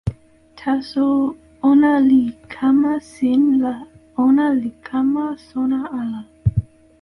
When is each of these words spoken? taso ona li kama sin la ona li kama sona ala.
taso 0.59 1.03
ona 1.69 1.91
li 2.09 2.23
kama 2.55 2.93
sin 3.11 3.41
la 3.65 3.75
ona 4.25 4.45
li 4.61 4.71
kama 4.89 5.25
sona 5.47 5.79
ala. 6.01 6.21